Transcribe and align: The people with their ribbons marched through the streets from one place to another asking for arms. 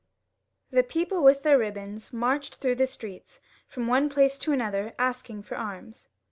The 0.71 0.81
people 0.81 1.23
with 1.23 1.43
their 1.43 1.59
ribbons 1.59 2.11
marched 2.11 2.55
through 2.55 2.73
the 2.73 2.87
streets 2.87 3.39
from 3.67 3.85
one 3.85 4.09
place 4.09 4.39
to 4.39 4.51
another 4.51 4.95
asking 4.97 5.43
for 5.43 5.57
arms. 5.57 6.07